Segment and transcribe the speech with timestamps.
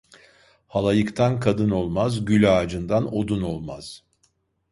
[0.67, 4.03] Halayıktan kadın olmaz, gül ağacından odun olmaz.